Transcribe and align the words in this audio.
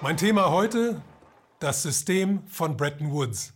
Mein 0.00 0.16
Thema 0.16 0.50
heute, 0.52 1.02
das 1.58 1.82
System 1.82 2.46
von 2.46 2.76
Bretton 2.76 3.10
Woods. 3.10 3.52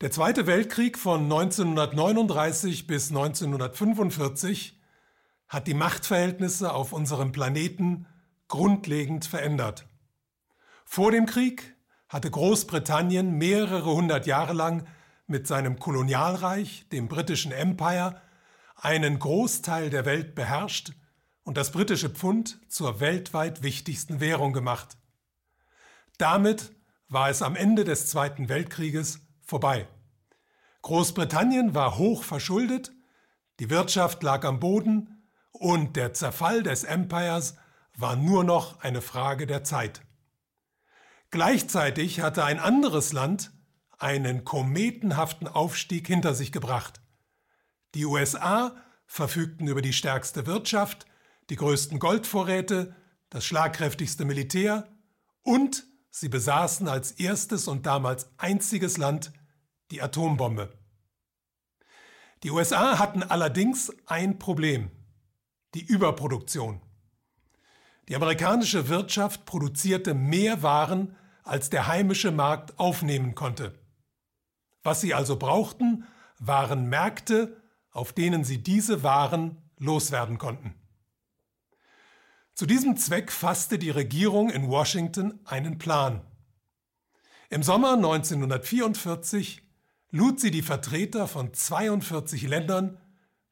Der 0.00 0.12
Zweite 0.12 0.46
Weltkrieg 0.46 0.96
von 0.96 1.24
1939 1.24 2.86
bis 2.86 3.08
1945 3.08 4.80
hat 5.48 5.66
die 5.66 5.74
Machtverhältnisse 5.74 6.72
auf 6.72 6.92
unserem 6.92 7.32
Planeten 7.32 8.06
grundlegend 8.46 9.24
verändert. 9.24 9.88
Vor 10.84 11.10
dem 11.10 11.26
Krieg 11.26 11.74
hatte 12.08 12.30
Großbritannien 12.30 13.32
mehrere 13.32 13.92
hundert 13.92 14.28
Jahre 14.28 14.52
lang 14.52 14.86
mit 15.26 15.48
seinem 15.48 15.80
Kolonialreich, 15.80 16.86
dem 16.92 17.08
britischen 17.08 17.50
Empire, 17.50 18.22
einen 18.76 19.18
Großteil 19.18 19.90
der 19.90 20.04
Welt 20.04 20.36
beherrscht 20.36 20.92
und 21.50 21.56
das 21.56 21.72
britische 21.72 22.10
Pfund 22.10 22.60
zur 22.68 23.00
weltweit 23.00 23.64
wichtigsten 23.64 24.20
Währung 24.20 24.52
gemacht. 24.52 24.96
Damit 26.16 26.70
war 27.08 27.28
es 27.28 27.42
am 27.42 27.56
Ende 27.56 27.82
des 27.82 28.06
Zweiten 28.06 28.48
Weltkrieges 28.48 29.18
vorbei. 29.42 29.88
Großbritannien 30.82 31.74
war 31.74 31.98
hoch 31.98 32.22
verschuldet, 32.22 32.92
die 33.58 33.68
Wirtschaft 33.68 34.22
lag 34.22 34.44
am 34.44 34.60
Boden 34.60 35.28
und 35.50 35.96
der 35.96 36.12
Zerfall 36.12 36.62
des 36.62 36.84
Empires 36.84 37.56
war 37.96 38.14
nur 38.14 38.44
noch 38.44 38.78
eine 38.82 39.02
Frage 39.02 39.48
der 39.48 39.64
Zeit. 39.64 40.02
Gleichzeitig 41.32 42.20
hatte 42.20 42.44
ein 42.44 42.60
anderes 42.60 43.12
Land 43.12 43.50
einen 43.98 44.44
kometenhaften 44.44 45.48
Aufstieg 45.48 46.06
hinter 46.06 46.36
sich 46.36 46.52
gebracht. 46.52 47.00
Die 47.96 48.06
USA 48.06 48.76
verfügten 49.04 49.66
über 49.66 49.82
die 49.82 49.92
stärkste 49.92 50.46
Wirtschaft, 50.46 51.08
die 51.50 51.56
größten 51.56 51.98
Goldvorräte, 51.98 52.94
das 53.28 53.44
schlagkräftigste 53.44 54.24
Militär 54.24 54.88
und 55.42 55.84
sie 56.10 56.28
besaßen 56.28 56.88
als 56.88 57.12
erstes 57.12 57.68
und 57.68 57.86
damals 57.86 58.30
einziges 58.38 58.96
Land 58.96 59.32
die 59.90 60.00
Atombombe. 60.00 60.72
Die 62.42 62.50
USA 62.50 62.98
hatten 62.98 63.22
allerdings 63.22 63.92
ein 64.06 64.38
Problem, 64.38 64.90
die 65.74 65.84
Überproduktion. 65.84 66.80
Die 68.08 68.16
amerikanische 68.16 68.88
Wirtschaft 68.88 69.44
produzierte 69.44 70.14
mehr 70.14 70.62
Waren, 70.62 71.16
als 71.42 71.68
der 71.68 71.86
heimische 71.86 72.30
Markt 72.30 72.78
aufnehmen 72.78 73.34
konnte. 73.34 73.78
Was 74.82 75.00
sie 75.00 75.14
also 75.14 75.36
brauchten, 75.36 76.04
waren 76.38 76.88
Märkte, 76.88 77.60
auf 77.90 78.12
denen 78.12 78.44
sie 78.44 78.62
diese 78.62 79.02
Waren 79.02 79.70
loswerden 79.78 80.38
konnten. 80.38 80.79
Zu 82.54 82.66
diesem 82.66 82.96
Zweck 82.96 83.32
fasste 83.32 83.78
die 83.78 83.90
Regierung 83.90 84.50
in 84.50 84.68
Washington 84.68 85.40
einen 85.44 85.78
Plan. 85.78 86.22
Im 87.48 87.62
Sommer 87.62 87.94
1944 87.94 89.62
lud 90.10 90.40
sie 90.40 90.50
die 90.50 90.62
Vertreter 90.62 91.26
von 91.26 91.52
42 91.52 92.42
Ländern 92.42 92.98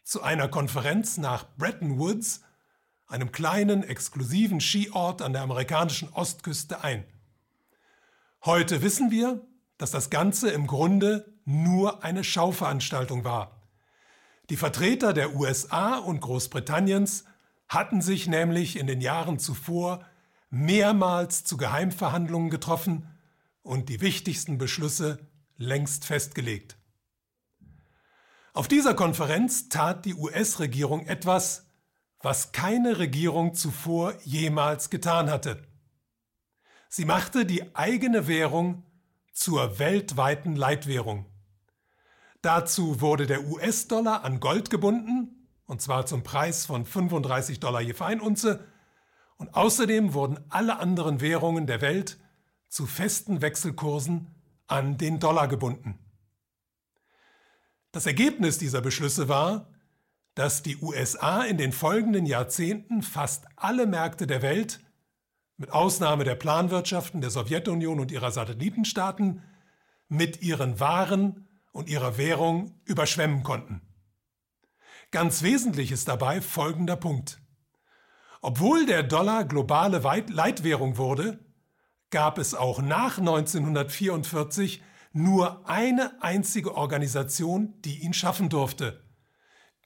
zu 0.05 0.23
einer 0.23 0.49
Konferenz 0.49 1.17
nach 1.17 1.47
Bretton 1.57 1.99
Woods, 1.99 2.43
einem 3.07 3.33
kleinen 3.33 3.83
exklusiven 3.83 4.61
Skiort 4.61 5.23
an 5.23 5.33
der 5.33 5.43
amerikanischen 5.43 6.11
Ostküste 6.11 6.85
ein. 6.85 7.05
Heute 8.45 8.83
wissen 8.83 9.11
wir, 9.11 9.47
dass 9.79 9.91
das 9.91 10.11
Ganze 10.11 10.51
im 10.51 10.67
Grunde 10.67 11.35
nur 11.45 12.05
eine 12.05 12.25
Schauveranstaltung 12.25 13.25
war. 13.25 13.63
Die 14.51 14.57
Vertreter 14.57 15.13
der 15.13 15.35
USA 15.35 15.99
und 15.99 16.21
Großbritanniens 16.21 17.25
hatten 17.69 18.01
sich 18.01 18.27
nämlich 18.27 18.77
in 18.77 18.87
den 18.87 19.01
Jahren 19.01 19.39
zuvor 19.39 20.05
mehrmals 20.51 21.45
zu 21.45 21.57
Geheimverhandlungen 21.57 22.51
getroffen 22.51 23.07
und 23.63 23.89
die 23.89 24.01
wichtigsten 24.01 24.57
Beschlüsse 24.57 25.19
längst 25.57 26.07
festgelegt. 26.07 26.79
Auf 28.55 28.67
dieser 28.67 28.95
Konferenz 28.95 29.69
tat 29.69 30.05
die 30.05 30.15
US-Regierung 30.15 31.07
etwas, 31.07 31.67
was 32.21 32.53
keine 32.53 32.99
Regierung 32.99 33.55
zuvor 33.55 34.15
jemals 34.25 34.91
getan 34.91 35.31
hatte. 35.31 35.63
Sie 36.89 37.05
machte 37.05 37.45
die 37.45 37.77
eigene 37.77 38.27
Währung 38.27 38.85
zur 39.33 39.79
weltweiten 39.79 40.57
Leitwährung. 40.57 41.27
Dazu 42.41 43.01
wurde 43.01 43.27
der 43.27 43.45
US-Dollar 43.45 44.25
an 44.25 44.41
Gold 44.41 44.71
gebunden 44.71 45.38
und 45.69 45.83
zwar 45.83 46.07
zum 46.07 46.25
Preis 46.25 46.67
von 46.67 46.85
35 46.85 47.61
Dollar 47.61 47.83
je 47.83 47.93
Feinunze, 47.93 48.65
und 49.37 49.55
außerdem 49.55 50.15
wurden 50.15 50.41
alle 50.49 50.81
anderen 50.81 51.21
Währungen 51.21 51.69
der 51.69 51.81
Welt 51.81 52.19
zu 52.69 52.87
festen 52.87 53.41
Wechselkursen 53.41 54.35
an 54.67 54.99
den 54.99 55.21
Dollar 55.21 55.47
gebunden. 55.47 55.97
Das 57.93 58.07
Ergebnis 58.07 58.59
dieser 58.59 58.81
Beschlüsse 58.81 59.29
war, 59.29 59.69
dass 60.35 60.63
die 60.63 60.77
USA 60.79 61.43
in 61.43 61.57
den 61.57 61.73
folgenden 61.73 62.27
Jahrzehnten 62.27 63.03
fast 63.03 63.47
alle 63.55 63.87
Märkte 63.87 64.27
der 64.27 64.43
Welt, 64.43 64.81
mit 65.57 65.71
Ausnahme 65.71 66.25
der 66.25 66.37
Planwirtschaften 66.37 67.21
der 67.21 67.31
Sowjetunion 67.31 68.01
und 68.01 68.11
ihrer 68.11 68.31
Satellitenstaaten, 68.31 69.43
mit 70.09 70.43
ihren 70.43 70.81
Waren 70.81 71.49
und 71.73 71.89
ihrer 71.89 72.17
Währung 72.17 72.81
überschwemmen 72.85 73.43
konnten. 73.43 73.88
Ganz 75.11 75.43
wesentlich 75.43 75.91
ist 75.91 76.07
dabei 76.09 76.43
folgender 76.43 76.97
Punkt. 76.97 77.41
Obwohl 78.43 78.87
der 78.87 79.03
Dollar 79.03 79.45
globale 79.45 79.99
Leitwährung 80.29 80.97
wurde, 80.97 81.39
gab 82.11 82.39
es 82.39 82.55
auch 82.55 82.81
nach 82.83 83.19
1944 83.19 84.83
nur 85.13 85.69
eine 85.69 86.23
einzige 86.23 86.75
Organisation, 86.75 87.81
die 87.83 88.01
ihn 88.01 88.13
schaffen 88.13 88.49
durfte. 88.51 89.03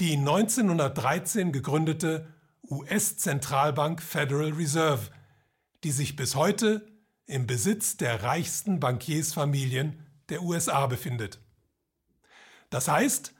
Die 0.01 0.17
1913 0.17 1.53
gegründete 1.53 2.35
US-Zentralbank 2.69 4.03
Federal 4.03 4.53
Reserve, 4.53 5.11
die 5.85 5.93
sich 5.93 6.17
bis 6.17 6.35
heute 6.35 6.87
im 7.27 7.47
Besitz 7.47 7.97
der 7.97 8.23
reichsten 8.23 8.81
Bankiersfamilien 8.81 10.05
der 10.29 10.43
USA 10.43 10.87
befindet. 10.87 11.41
Das 12.71 12.89
heißt, 12.89 13.35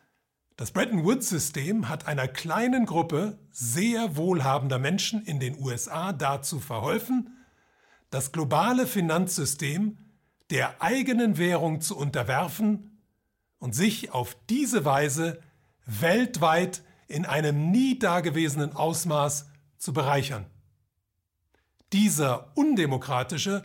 das 0.57 0.71
Bretton 0.71 1.05
Woods-System 1.05 1.89
hat 1.89 2.07
einer 2.07 2.29
kleinen 2.29 2.87
Gruppe 2.87 3.39
sehr 3.51 4.17
wohlhabender 4.17 4.79
Menschen 4.79 5.25
in 5.25 5.41
den 5.41 5.59
USA 5.59 6.13
dazu 6.13 6.61
verholfen, 6.61 7.39
das 8.11 8.33
globale 8.33 8.87
Finanzsystem 8.87 9.99
der 10.51 10.83
eigenen 10.83 11.39
Währung 11.39 11.81
zu 11.81 11.97
unterwerfen 11.97 13.01
und 13.59 13.75
sich 13.75 14.13
auf 14.13 14.37
diese 14.51 14.85
Weise 14.85 15.41
weltweit 15.87 16.83
in 17.09 17.25
einem 17.25 17.71
nie 17.71 17.99
dagewesenen 17.99 18.75
Ausmaß 18.77 19.47
zu 19.79 19.93
bereichern. 19.93 20.47
Dieser 21.93 22.57
undemokratische 22.57 23.65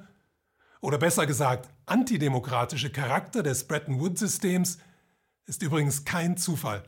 oder 0.80 0.98
besser 0.98 1.26
gesagt 1.26 1.70
antidemokratische 1.86 2.90
Charakter 2.90 3.44
des 3.44 3.68
Bretton 3.68 4.00
Woods-Systems 4.00 4.78
ist 5.48 5.64
übrigens 5.64 6.06
kein 6.06 6.38
Zufall. 6.38 6.84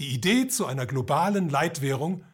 Die 0.00 0.12
Idee 0.12 0.48
zu 0.48 0.66
einer 0.66 0.86
globalen 0.86 1.48
Leitwährung 1.48 2.24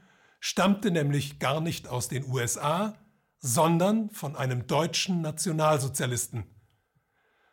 stammte 0.40 0.90
nämlich 0.90 1.38
gar 1.38 1.60
nicht 1.60 1.86
aus 1.86 2.08
den 2.08 2.26
USA, 2.26 2.94
sondern 3.38 4.10
von 4.10 4.34
einem 4.36 4.66
deutschen 4.66 5.20
Nationalsozialisten. 5.20 6.44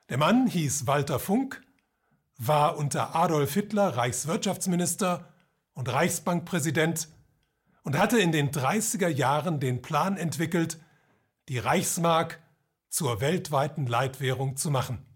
Der 0.10 0.18
Mann 0.18 0.48
hieß 0.48 0.88
Walter 0.88 1.20
Funk, 1.20 1.62
war 2.38 2.78
unter 2.78 3.16
Adolf 3.16 3.54
Hitler 3.54 3.98
Reichswirtschaftsminister 3.98 5.34
und 5.74 5.92
Reichsbankpräsident 5.92 7.10
und 7.84 7.98
hatte 7.98 8.20
in 8.20 8.32
den 8.32 8.52
30er 8.52 9.10
Jahren 9.10 9.60
den 9.60 9.82
Plan 9.82 10.16
entwickelt, 10.18 10.80
die 11.50 11.60
Reichsmark 11.60 12.42
zur 12.90 13.20
weltweiten 13.20 13.86
Leitwährung 13.86 14.56
zu 14.56 14.72
machen. 14.72 15.07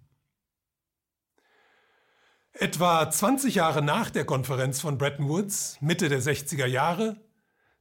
Etwa 2.61 3.09
20 3.09 3.55
Jahre 3.55 3.81
nach 3.81 4.11
der 4.11 4.23
Konferenz 4.23 4.81
von 4.81 4.99
Bretton 4.99 5.27
Woods, 5.27 5.77
Mitte 5.81 6.09
der 6.09 6.21
60er 6.21 6.67
Jahre, 6.67 7.19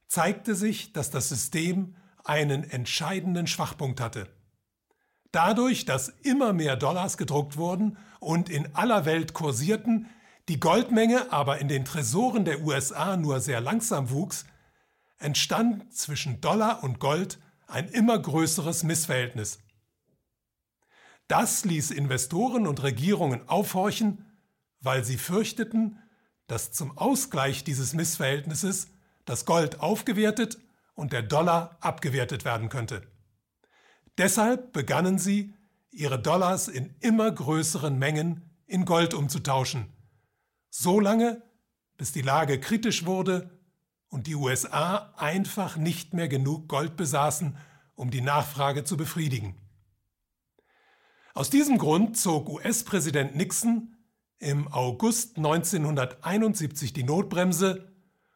zeigte 0.07 0.55
sich, 0.55 0.91
dass 0.91 1.11
das 1.11 1.29
System 1.29 1.95
einen 2.23 2.63
entscheidenden 2.63 3.45
Schwachpunkt 3.45 4.01
hatte. 4.01 4.27
Dadurch, 5.31 5.85
dass 5.85 6.09
immer 6.23 6.51
mehr 6.51 6.77
Dollars 6.77 7.17
gedruckt 7.17 7.57
wurden 7.57 7.99
und 8.19 8.49
in 8.49 8.73
aller 8.73 9.05
Welt 9.05 9.33
kursierten, 9.35 10.09
die 10.49 10.59
Goldmenge 10.59 11.31
aber 11.31 11.59
in 11.59 11.67
den 11.67 11.85
Tresoren 11.85 12.43
der 12.43 12.61
USA 12.61 13.17
nur 13.17 13.39
sehr 13.39 13.61
langsam 13.61 14.09
wuchs, 14.09 14.45
entstand 15.19 15.93
zwischen 15.93 16.41
Dollar 16.41 16.83
und 16.83 16.97
Gold 16.97 17.37
ein 17.67 17.87
immer 17.87 18.17
größeres 18.17 18.81
Missverhältnis. 18.81 19.59
Das 21.27 21.65
ließ 21.65 21.91
Investoren 21.91 22.65
und 22.65 22.81
Regierungen 22.81 23.47
aufhorchen 23.47 24.25
weil 24.81 25.03
sie 25.03 25.17
fürchteten, 25.17 25.99
dass 26.47 26.71
zum 26.71 26.97
Ausgleich 26.97 27.63
dieses 27.63 27.93
Missverhältnisses 27.93 28.87
das 29.25 29.45
Gold 29.45 29.79
aufgewertet 29.79 30.57
und 30.95 31.13
der 31.13 31.21
Dollar 31.21 31.77
abgewertet 31.79 32.43
werden 32.43 32.69
könnte. 32.69 33.07
Deshalb 34.17 34.73
begannen 34.73 35.17
sie, 35.17 35.53
ihre 35.91 36.21
Dollars 36.21 36.67
in 36.67 36.95
immer 36.99 37.31
größeren 37.31 37.97
Mengen 37.97 38.49
in 38.65 38.85
Gold 38.85 39.13
umzutauschen, 39.13 39.91
so 40.69 40.99
lange, 40.99 41.41
bis 41.97 42.11
die 42.11 42.21
Lage 42.21 42.59
kritisch 42.59 43.05
wurde 43.05 43.49
und 44.07 44.27
die 44.27 44.35
USA 44.35 45.13
einfach 45.17 45.77
nicht 45.77 46.13
mehr 46.13 46.27
genug 46.27 46.67
Gold 46.67 46.95
besaßen, 46.95 47.57
um 47.95 48.09
die 48.09 48.21
Nachfrage 48.21 48.83
zu 48.83 48.97
befriedigen. 48.97 49.55
Aus 51.33 51.49
diesem 51.49 51.77
Grund 51.77 52.17
zog 52.17 52.49
US-Präsident 52.49 53.35
Nixon 53.35 53.95
im 54.41 54.67
August 54.73 55.37
1971 55.37 56.93
die 56.93 57.03
Notbremse 57.03 57.93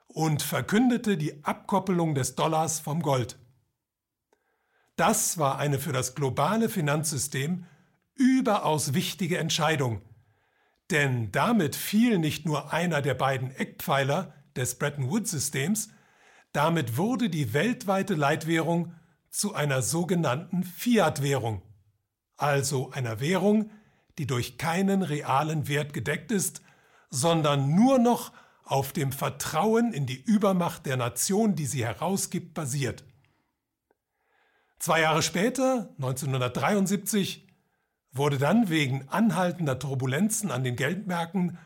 und 0.08 0.44
verkündete 0.44 1.18
die 1.18 1.44
Abkoppelung 1.44 2.14
des 2.14 2.36
Dollars 2.36 2.80
vom 2.80 3.02
Gold. 3.02 3.38
Das 4.96 5.40
war 5.40 5.58
eine 5.58 5.80
für 5.80 5.92
das 5.92 6.16
globale 6.16 6.70
Finanzsystem 6.70 7.66
überaus 8.14 8.94
wichtige 8.94 9.40
Entscheidung, 9.40 10.02
denn 10.92 11.32
damit 11.32 11.76
fiel 11.76 12.20
nicht 12.20 12.46
nur 12.46 12.72
einer 12.72 13.02
der 13.02 13.16
beiden 13.16 13.52
Eckpfeiler 13.52 14.34
des 14.56 14.76
Bretton 14.76 15.10
Woods-Systems, 15.10 15.90
damit 16.54 16.98
wurde 16.98 17.30
die 17.30 17.54
weltweite 17.54 18.14
Leitwährung 18.14 18.94
zu 19.32 19.56
einer 19.56 19.82
sogenannten 19.82 20.64
Fiat-Währung, 20.64 21.64
also 22.38 22.92
einer 22.92 23.20
Währung, 23.20 23.72
die 24.18 24.28
durch 24.28 24.58
keinen 24.58 25.02
realen 25.02 25.68
Wert 25.68 25.94
gedeckt 25.94 26.32
ist, 26.32 26.62
sondern 27.10 27.76
nur 27.76 28.00
noch 28.00 28.32
auf 28.64 28.94
dem 28.94 29.12
Vertrauen 29.12 29.94
in 29.94 30.06
die 30.06 30.22
Übermacht 30.22 30.86
der 30.86 30.98
Nation, 30.98 31.56
die 31.56 31.66
sie 31.66 31.86
herausgibt, 31.86 32.54
basiert. 32.54 33.04
Zwei 34.80 35.02
Jahre 35.02 35.22
später, 35.22 35.94
1973, 35.98 37.48
wurde 38.12 38.38
dann 38.38 38.70
wegen 38.70 39.08
anhaltender 39.10 39.78
Turbulenzen 39.78 40.52
an 40.52 40.64
den 40.64 40.76
Geldmärkten 40.76 41.58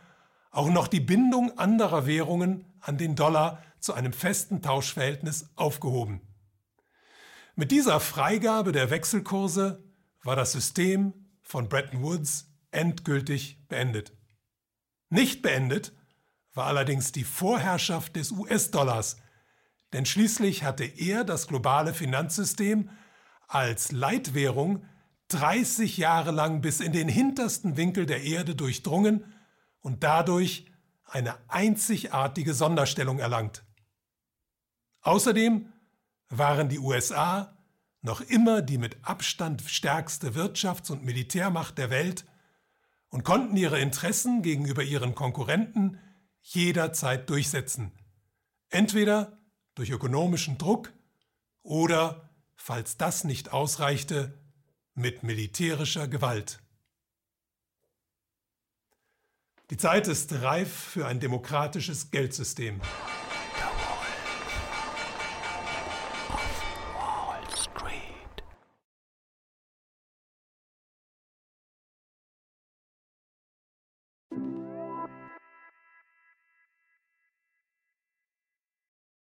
auch 0.52 0.70
noch 0.70 0.88
die 0.88 1.00
Bindung 1.00 1.58
anderer 1.58 2.06
Währungen 2.08 2.66
an 2.82 2.98
den 2.98 3.16
Dollar 3.16 3.64
zu 3.80 3.94
einem 3.94 4.14
festen 4.14 4.62
Tauschverhältnis 4.62 5.50
aufgehoben. 5.56 6.22
Mit 7.56 7.72
dieser 7.72 8.00
Freigabe 8.00 8.72
der 8.72 8.90
Wechselkurse 8.90 9.84
war 10.24 10.36
das 10.36 10.52
System 10.54 11.29
von 11.50 11.68
Bretton 11.68 12.04
Woods 12.04 12.48
endgültig 12.70 13.68
beendet. 13.68 14.14
Nicht 15.10 15.42
beendet 15.42 15.94
war 16.54 16.68
allerdings 16.68 17.12
die 17.12 17.24
Vorherrschaft 17.24 18.16
des 18.16 18.32
US-Dollars, 18.32 19.18
denn 19.92 20.06
schließlich 20.06 20.64
hatte 20.64 20.84
er 20.84 21.24
das 21.24 21.48
globale 21.48 21.96
Finanzsystem 21.96 22.92
als 23.48 23.92
Leitwährung 23.92 24.86
30 25.30 25.98
Jahre 25.98 26.30
lang 26.30 26.62
bis 26.62 26.82
in 26.82 26.92
den 26.92 27.10
hintersten 27.10 27.78
Winkel 27.78 28.06
der 28.06 28.22
Erde 28.22 28.54
durchdrungen 28.54 29.34
und 29.80 30.04
dadurch 30.04 30.72
eine 31.06 31.36
einzigartige 31.48 32.54
Sonderstellung 32.54 33.18
erlangt. 33.18 33.64
Außerdem 35.02 35.74
waren 36.30 36.70
die 36.70 36.78
USA 36.78 37.59
noch 38.02 38.22
immer 38.22 38.62
die 38.62 38.78
mit 38.78 38.98
Abstand 39.04 39.62
stärkste 39.64 40.32
Wirtschafts- 40.36 40.92
und 40.92 41.04
Militärmacht 41.04 41.78
der 41.78 41.90
Welt 41.90 42.26
und 43.10 43.24
konnten 43.24 43.58
ihre 43.58 43.80
Interessen 43.80 44.42
gegenüber 44.42 44.84
ihren 44.84 45.16
Konkurrenten 45.16 46.00
jederzeit 46.42 47.30
durchsetzen, 47.30 47.92
entweder 48.70 49.40
durch 49.76 49.90
ökonomischen 49.90 50.58
Druck 50.58 50.94
oder, 51.62 52.30
falls 52.56 52.98
das 52.98 53.24
nicht 53.24 53.52
ausreichte, 53.52 54.40
mit 54.94 55.24
militärischer 55.24 56.08
Gewalt. 56.08 56.62
Die 59.70 59.78
Zeit 59.78 60.08
ist 60.08 60.34
reif 60.42 60.74
für 60.74 61.06
ein 61.06 61.20
demokratisches 61.20 62.10
Geldsystem. 62.12 62.82